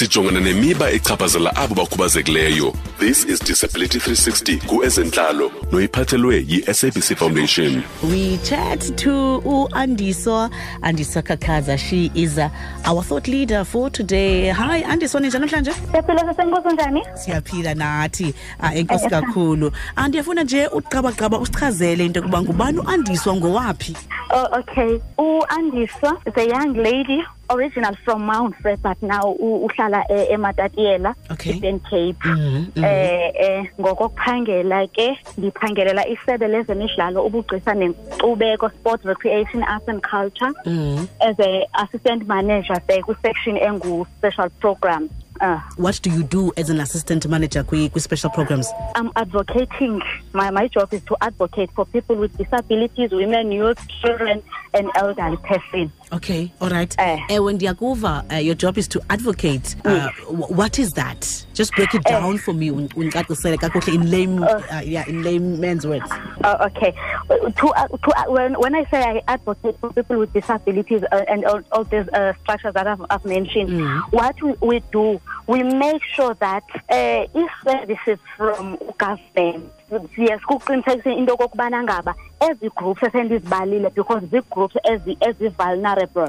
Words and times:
Sijongana 0.00 0.40
nemiba 0.40 0.90
echaphazela 0.90 1.56
abo 1.56 1.74
bakhubazekileyo. 1.74 2.72
This 2.98 3.24
is 3.26 3.38
Disability 3.40 3.98
360 3.98 4.56
kuezentlalo 4.66 5.52
noyiphathelwe 5.72 6.44
yi-SABC 6.48 7.16
Foundation. 7.16 7.82
We 8.02 8.38
chat 8.38 8.80
to 8.96 9.42
uAndiso 9.44 10.48
Andiso 10.82 11.22
Kakaza. 11.22 11.76
She 11.78 12.10
is 12.14 12.38
uh, 12.38 12.48
our 12.86 13.02
thought 13.02 13.28
leader 13.28 13.62
for 13.62 13.90
today. 13.90 14.48
Hi 14.48 14.82
Andiso, 14.84 15.20
ninjani 15.20 15.46
namhlanje? 15.46 15.72
siyaphila 15.90 16.20
sesenkosi 16.34 16.74
njani 16.74 17.02
Siyaphila 17.14 17.74
nathi. 17.74 18.34
Ah 18.60 18.74
enkosi 18.74 19.08
kakhulu. 19.08 19.72
Andiyafuna 19.96 20.42
nje 20.44 20.66
uqabaqaba 20.66 21.38
usichazele 21.38 22.06
into 22.06 22.20
yokuba 22.20 22.42
ngubani 22.42 22.78
uandiswa 22.78 23.36
ngowaphi? 23.36 23.96
oh, 24.30 24.58
okay 24.58 24.98
u-andiswa 25.18 26.16
is 26.26 26.36
a 26.36 26.44
young 26.48 26.74
lady 26.76 27.22
original 27.50 27.94
from 28.04 28.22
mount 28.26 28.54
fred 28.62 28.78
but 28.82 29.02
now 29.02 29.34
uhlala 29.40 30.04
ematatiela 30.30 31.14
eastern 31.46 31.80
cape 31.80 32.16
Mhm, 32.24 32.66
mhm. 32.76 32.84
eh 32.84 33.32
eh 33.34 33.64
ngokokuphangela 33.80 34.86
ke 34.86 35.18
ndiphangelela 35.38 36.08
isebe 36.08 36.48
lezemidlalo 36.48 37.26
ubugcisa 37.26 37.74
nenkcubeko 37.74 38.68
sport 38.68 39.04
recreation 39.04 39.62
arts 39.62 39.88
and 39.88 40.02
culture 40.02 40.52
Mhm. 40.66 41.06
as 41.20 41.36
a 41.40 41.66
assistant 41.82 42.26
manager 42.26 42.76
there 42.86 43.02
kwi-section 43.02 43.56
engu-special 43.56 44.50
programs 44.60 45.10
uh, 45.40 45.58
What 45.78 46.02
do 46.02 46.10
you 46.10 46.22
do 46.22 46.52
as 46.56 46.68
an 46.70 46.80
assistant 46.80 47.26
manager 47.26 47.64
kwi 47.64 47.90
special 47.96 48.28
programs? 48.30 48.68
I'm 48.94 49.10
advocating. 49.16 50.02
My, 50.34 50.50
my 50.50 50.68
job 50.68 50.92
is 50.92 51.02
to 51.04 51.16
advocate 51.22 51.70
for 51.74 51.86
people 51.86 52.16
with 52.16 52.36
disabilities, 52.36 53.10
women, 53.10 53.50
youth, 53.50 53.80
children, 54.02 54.42
and 54.74 54.90
elderly 54.96 55.38
persons. 55.38 55.90
Okay, 56.12 56.50
all 56.60 56.68
right. 56.70 56.94
Eh. 56.98 57.18
Ewe 57.28 57.52
ndiyakuva 57.52 58.24
uh, 58.30 58.38
your 58.44 58.56
job 58.56 58.78
is 58.78 58.88
to 58.88 59.00
advocate. 59.08 59.76
Uh, 59.84 60.08
wh- 60.26 60.50
what 60.50 60.78
is 60.78 60.92
that? 60.94 61.46
Just 61.54 61.72
break 61.76 61.94
it 61.94 62.02
down 62.04 62.36
for 62.38 62.52
me 62.52 62.66
in 62.68 64.10
lame 64.10 64.42
uh, 64.42 64.80
yeah, 64.84 65.04
in 65.08 65.22
layman's 65.22 65.86
words. 65.86 66.10
Uh, 66.42 66.66
okay. 66.68 66.92
To, 67.28 67.68
uh, 67.68 67.86
to, 67.86 68.10
uh, 68.16 68.24
when, 68.28 68.54
when 68.58 68.74
I 68.74 68.84
say 68.90 69.00
I 69.02 69.22
advocate 69.28 69.78
for 69.78 69.92
people 69.92 70.18
with 70.18 70.32
disabilities 70.32 71.02
uh, 71.12 71.24
and 71.28 71.44
all, 71.44 71.60
all 71.70 71.84
these 71.84 72.08
uh, 72.08 72.32
structures 72.42 72.74
that 72.74 72.86
I've, 72.88 73.04
I've 73.08 73.24
mentioned, 73.24 73.70
what 74.10 74.40
we, 74.42 74.52
we 74.60 74.80
do, 74.90 75.20
we 75.46 75.62
make 75.62 76.02
sure 76.16 76.34
that 76.34 76.64
uh, 76.88 77.26
if 77.34 77.50
services 77.64 78.18
from 78.36 78.78
government 78.98 79.70
siye 80.14 80.38
sikuqinisekise 80.38 81.12
into 81.12 81.34
okokubana 81.34 81.82
ngaba 81.82 82.14
ezi 82.50 82.70
groups 82.76 83.02
esendizibalile 83.02 83.90
because 83.90 84.26
zii-groups 84.26 84.76
ezi- 84.84 85.16
ezi-vulnerable 85.20 86.28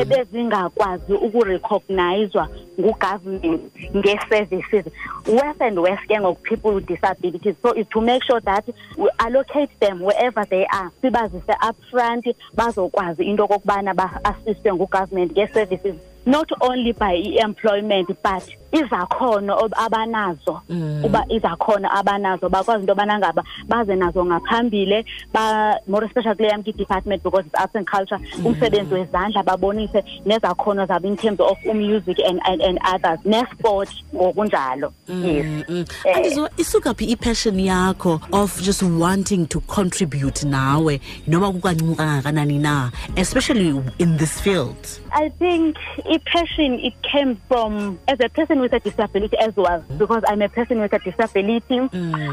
ebezingakwazi 0.00 1.12
ukurecognizwa 1.12 2.48
ngugovernment 2.80 3.62
ngee-services 3.96 4.84
worse 5.26 5.60
and 5.64 5.78
worse 5.78 6.06
ke 6.08 6.20
ngoku 6.20 6.42
people 6.42 6.70
with 6.74 6.86
disabilities. 6.86 7.54
So 7.62 7.72
is 7.74 7.86
to 7.88 8.00
make 8.00 8.22
sure 8.24 8.40
that 8.40 8.64
we 8.96 9.08
allocate 9.18 9.70
them 9.80 10.00
wherever 10.02 10.44
they 10.46 10.66
are 10.72 10.90
sibazise 11.02 11.54
up 11.68 11.76
front 11.90 12.26
bazokwazi 12.54 13.22
into 13.24 13.44
okokubana 13.44 13.94
ba-assistwe 13.94 14.72
ngugovernment 14.74 15.32
ngee-services 15.32 15.94
not 16.26 16.48
only 16.60 16.92
by 16.92 17.12
i-employment 17.14 18.08
but 18.22 18.42
izakhono 18.72 19.68
abanazo. 19.72 20.62
Uba 21.04 21.24
izakhono 21.28 21.88
abanazo 21.90 22.48
bakwazi 22.48 22.80
into 22.82 22.92
yobana 22.94 23.18
ngaba 23.18 23.44
baze 23.68 23.94
nazo 23.96 24.24
ngaphambile 24.24 25.04
ba 25.32 25.78
more 25.86 26.04
especially 26.06 26.34
kule 26.36 26.48
yam 26.48 26.62
ke-department 26.62 27.22
because 27.22 27.44
it's 27.46 27.54
arts 27.54 27.74
and 27.74 27.86
culture 27.86 28.18
umsebenzi 28.44 28.94
wezandla 28.94 29.42
babonise 29.44 30.02
nezakhono 30.24 30.86
zabo 30.86 31.08
in 31.08 31.16
terms 31.16 31.40
of 31.40 31.58
music 31.74 32.18
and, 32.24 32.40
and, 32.46 32.62
and 32.62 32.78
others. 32.84 33.18
Nesport 33.24 33.88
ngokunjalo. 34.14 34.92
Yes. 35.06 35.64
Mm. 35.68 35.86
Eh. 36.06 36.48
Isuka 36.56 36.94
phi 36.96 37.12
i-passion 37.12 37.56
yakho 37.56 38.20
of 38.32 38.60
just 38.62 38.82
wanting 38.82 39.46
to 39.46 39.60
contribute 39.60 40.44
nawe? 40.44 40.98
Noma 41.26 41.52
kukancinci 41.52 41.96
kangakanani 41.96 42.58
na? 42.60 42.90
Especially 43.16 43.68
in 43.98 44.16
this 44.16 44.40
field. 44.40 45.01
I 45.14 45.28
think 45.38 45.76
a 46.06 46.18
passion 46.20 46.80
it 46.80 46.94
came 47.02 47.36
from 47.48 47.98
as 48.08 48.18
a 48.20 48.28
person 48.28 48.60
with 48.60 48.72
a 48.72 48.80
disability 48.80 49.36
as 49.38 49.54
well 49.56 49.84
because 49.98 50.22
I'm 50.26 50.42
a 50.42 50.48
person 50.48 50.80
with 50.80 50.92
a 50.92 50.98
disability. 50.98 51.78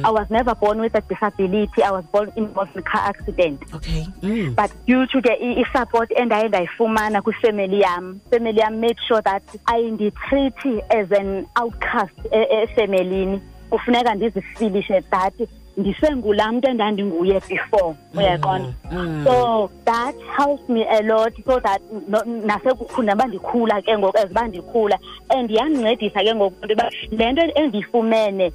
I 0.04 0.10
was 0.10 0.28
never 0.30 0.56
born 0.56 0.80
with 0.80 0.96
a 0.96 1.02
disability. 1.02 1.84
I 1.84 1.92
was 1.92 2.06
born 2.06 2.32
involved 2.36 2.72
in 2.76 2.80
a 2.80 2.84
car 2.84 3.02
accident. 3.10 3.62
Okay. 3.74 4.06
Mm. 4.22 4.56
But 4.56 4.72
due 4.86 5.06
to 5.08 5.22
the 5.22 5.32
i- 5.32 5.62
i- 5.62 5.78
support 5.80 6.10
endaye 6.12 6.48
ndayifumana 6.50 7.22
kwifamily 7.22 7.80
yam, 7.82 8.20
family 8.32 8.58
yam 8.60 8.80
made 8.80 8.98
sure 9.08 9.22
that 9.22 9.44
ayinditreat 9.66 10.84
as 10.90 11.12
an 11.12 11.46
outcast 11.56 12.14
e- 12.34 12.64
efamilini. 12.64 13.42
Kufuneka 13.70 14.16
ndizifilishe 14.16 15.02
that 15.12 15.34
ndisengulaa 15.78 16.52
mntu 16.52 16.70
endandinguye 16.70 17.42
before 17.50 17.96
uyaqonda 18.18 18.74
so 19.24 19.70
that 19.86 20.16
helps 20.38 20.70
me 20.70 20.84
a 20.84 21.02
lot 21.02 21.34
so 21.46 21.60
that 21.60 21.82
nasekukhula 22.46 23.06
naba 23.06 23.26
ndikhula 23.28 23.82
ke 23.82 23.98
ngoku 23.98 24.18
as 24.18 24.32
uba 24.32 24.48
ndikhula 24.48 25.00
and 25.30 25.52
yandincedisa 25.52 26.24
ke 26.24 26.36
ngoku 26.36 26.56
into 26.62 26.74
yoba 26.74 26.90
le 27.12 27.32
nto 27.32 27.42
endiyifumene 27.56 28.52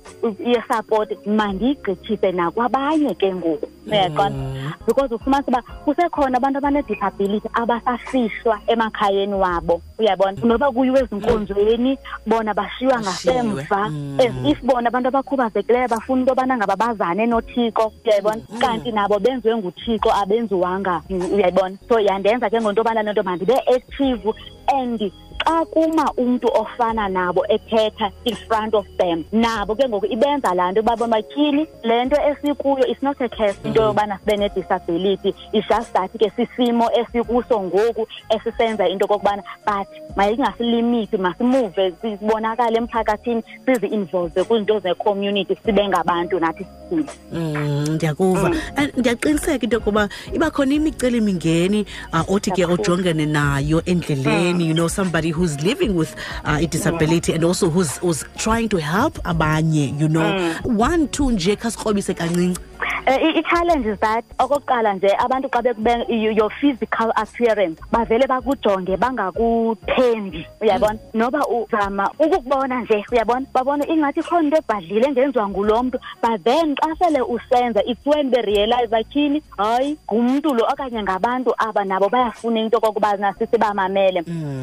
yesupport 0.46 1.26
mandiyigqithise 1.26 2.32
nakwabanye 2.32 3.14
ke 3.14 3.34
ngoku. 3.34 3.68
Uyaqonda 3.86 4.74
because 4.86 5.14
ufumanisa 5.14 5.48
uba 5.48 5.62
kusekhona 5.84 6.36
abantu 6.36 6.58
abanedisability 6.58 7.48
abasafihlwa 7.54 8.60
emakhayeni 8.66 9.34
wabo. 9.34 9.80
Uyabona? 9.98 10.38
Noba 10.44 10.72
kuyiwe 10.72 11.00
ezinkonzweni 11.00 11.98
bona 12.26 12.54
bashiywa 12.54 13.00
ngasemva. 13.00 13.90
As 14.18 14.34
if 14.44 14.60
bona 14.62 14.88
abantu 14.88 15.08
abakhubazekileyo 15.08 15.88
bafuna 15.88 16.20
into 16.20 16.32
yobana 16.32 16.56
ngaba 16.56 16.76
bazane 16.76 17.26
nothixo. 17.26 17.92
Uyayibona 18.04 18.42
kanti 18.60 18.92
nabo 18.92 19.18
benziwe 19.18 19.56
nguthixo 19.56 20.10
abenziwanga. 20.12 21.02
Uyayibona 21.10 21.76
so 21.88 22.00
yandenza 22.00 22.50
ke 22.50 22.60
ngento 22.60 22.80
yobana 22.80 23.02
lento 23.02 23.22
mandibe 23.22 23.56
active 23.66 24.22
and 24.68 25.00
xa 25.44 25.64
kuma 25.66 26.12
umntu 26.16 26.48
ofana 26.54 27.08
nabo 27.08 27.44
ethetha 27.48 28.10
in 28.24 28.36
front 28.48 28.74
of 28.74 28.86
them. 28.98 29.24
Nabo 29.32 29.74
ke 29.76 29.88
ngoku 29.88 30.06
ibenza 30.06 30.54
laa 30.54 30.72
nto 30.72 30.80
uba 30.80 31.06
matyhili 31.06 31.66
le 31.82 32.04
nto 32.04 32.16
esikuyo 32.16 32.86
is 32.90 33.02
not 33.02 33.20
a 33.20 33.28
curse 33.28 33.58
into 33.64 33.80
yobana 33.80 34.18
sibe 34.18 34.36
ne-disability. 34.38 35.34
Is 35.52 35.64
just 35.68 35.92
that 35.92 36.10
ke 36.12 36.30
sisimo 36.36 36.90
esikuso 36.92 37.60
ngoku 37.62 38.06
esisenza 38.30 38.88
into 38.88 39.04
okokubana 39.04 39.42
but 39.66 39.88
mayingasilimiti 40.16 41.16
masimuve 41.16 41.92
sibonakale 42.02 42.76
emphakathini 42.78 43.42
sizi-involve 43.66 44.44
kwizinto 44.44 44.80
ze-community 44.80 45.56
sibe 45.64 45.88
ngabantu 45.88 46.40
nathi 46.40 46.64
sisile 46.64 47.04
Mm, 47.32 47.84
ndiyakuva. 47.94 48.52
And 48.76 48.92
ndiyaqiniseka 48.96 49.64
into 49.64 49.76
yokuba 49.76 50.08
iba 50.34 50.50
khona 50.50 50.74
imicelimingeni 50.74 51.86
uh, 52.12 52.30
othi 52.34 52.50
ke 52.50 52.62
Kakhulu. 52.62 52.82
ujongene 52.82 53.26
nayo 53.26 53.82
endleleni 53.86 54.68
you 54.68 54.74
know 54.74 54.88
somebody 54.88 55.30
who's 55.34 55.60
living 55.62 55.94
with 55.94 56.14
uh, 56.44 56.58
a 56.60 56.66
disability 56.66 57.32
and 57.34 57.44
also 57.44 57.68
who's, 57.70 57.98
who's 57.98 58.24
trying 58.38 58.68
to 58.68 58.78
help 58.78 59.14
abanye 59.24 59.86
you 60.00 60.08
know. 60.08 60.54
One 60.64 61.08
two 61.08 61.24
nje 61.34 61.56
khasikrobise 61.56 62.14
kancinci. 62.14 62.56
i- 62.56 62.73
i-challenge 63.06 63.86
is 63.86 63.98
that 64.00 64.24
okokuqala 64.38 64.94
nje 64.94 65.08
abantu 65.18 65.48
xa 65.48 65.62
bekube 65.62 66.06
your 66.36 66.50
physical 66.50 67.12
appearance 67.16 67.80
bavele 67.92 68.26
bakujonge 68.26 68.96
bangakuthembi 68.96 70.46
uyabona? 70.60 70.98
Noba 71.14 71.40
uzama 71.48 72.10
ukukubona 72.18 72.80
nje 72.80 73.04
uyabona? 73.12 73.46
Babona 73.54 73.86
ingathi 73.86 74.22
khona 74.22 74.42
into 74.44 74.56
ebhadlile 74.56 75.06
engenziwa 75.06 75.48
ngulo 75.48 75.82
mntu 75.82 75.98
but 76.22 76.44
then 76.44 76.74
xa 76.76 76.96
sele 76.98 77.20
usenza 77.20 77.82
it's 77.86 78.06
when 78.06 78.30
berealize 78.30 78.86
batyhini 78.86 79.42
hayi 79.56 79.98
ngumntu 80.12 80.54
lo 80.54 80.66
okanye 80.72 81.02
ngabantu 81.02 81.54
aba 81.58 81.84
nabo 81.84 82.08
bayafuna 82.08 82.60
into 82.60 82.76
okokubana 82.78 83.32
sisibamamele 83.38 84.18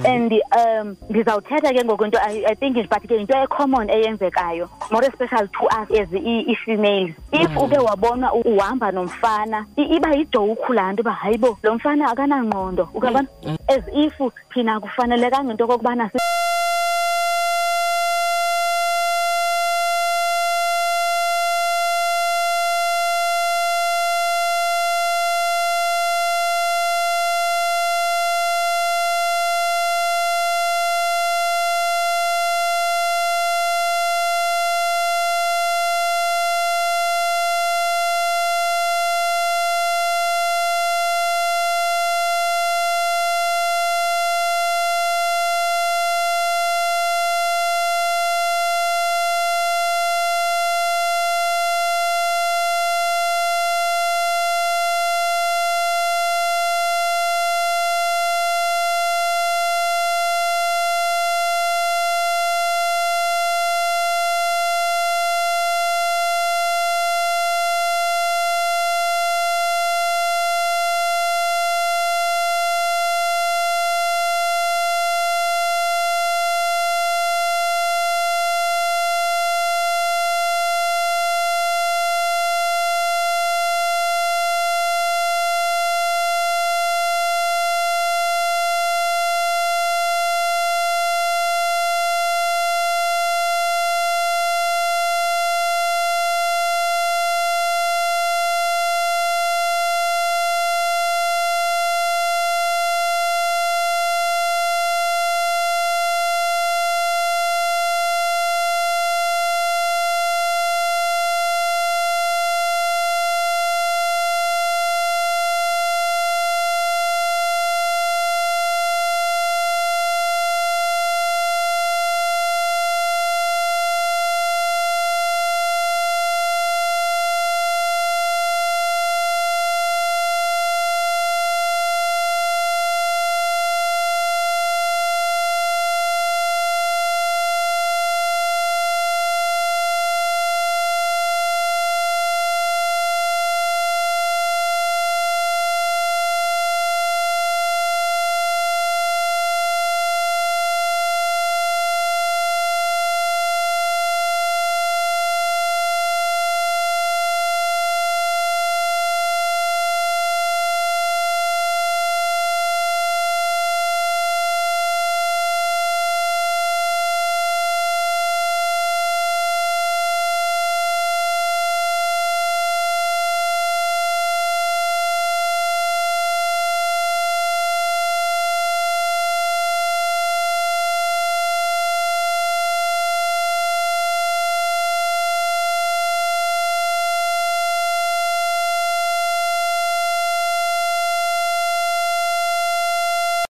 and 0.06 0.34
um 0.58 0.96
ndizawuthetha 1.10 1.74
ke 1.74 1.86
ngoku 1.86 2.06
into 2.06 2.18
I, 2.22 2.46
i 2.46 2.56
think 2.56 2.76
but 2.90 3.02
ke 3.08 3.12
into 3.12 3.34
ecommon 3.38 3.90
eyenzekayo 3.90 4.70
more 4.92 5.06
especially 5.08 5.48
to 5.48 5.66
us 5.66 5.92
as 5.92 6.08
i- 6.14 6.46
i-females. 6.52 7.14
If 7.32 7.50
uke 7.58 7.78
wabona 7.78 8.31
u- 8.34 8.56
uhamba 8.56 8.92
nomfana 8.92 9.66
i- 9.78 9.96
iba 9.96 10.10
yijowukhu 10.12 10.74
laa 10.74 10.92
nto 10.92 11.02
uba 11.02 11.12
hayibo 11.12 11.58
lo 11.64 11.76
mfana 11.76 12.12
akanangqondo. 12.12 12.90
Ukabona? 12.94 13.28
As 13.68 13.84
if 13.94 14.14
thina 14.54 14.80
kufanelekanga 14.80 15.52
into 15.52 15.64
okokubana 15.66 16.10
si- 16.10 16.18